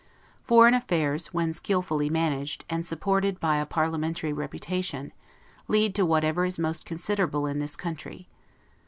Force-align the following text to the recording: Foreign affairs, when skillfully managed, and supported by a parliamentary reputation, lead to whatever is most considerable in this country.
Foreign 0.45 0.73
affairs, 0.73 1.27
when 1.27 1.53
skillfully 1.53 2.09
managed, 2.09 2.65
and 2.71 2.87
supported 2.87 3.39
by 3.39 3.57
a 3.57 3.67
parliamentary 3.67 4.33
reputation, 4.33 5.13
lead 5.67 5.93
to 5.93 6.07
whatever 6.07 6.43
is 6.43 6.57
most 6.57 6.85
considerable 6.85 7.45
in 7.45 7.59
this 7.59 7.75
country. 7.75 8.27